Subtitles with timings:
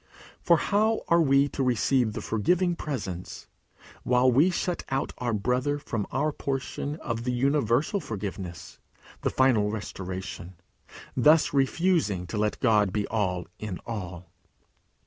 [0.41, 3.45] For how are we to receive the forgiving presence
[4.01, 8.79] while we shut out our brother from our portion of the universal forgiveness,
[9.21, 10.55] the final restoration,
[11.15, 14.25] thus refusing to let God be All in all?